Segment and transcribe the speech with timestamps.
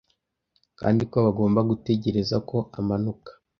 [0.79, 3.31] kandi ko bagomba gutegereza ko amanuka